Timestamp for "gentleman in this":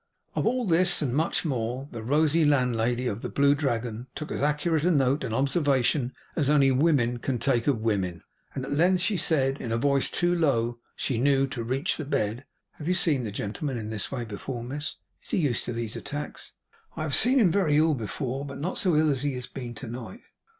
13.31-14.11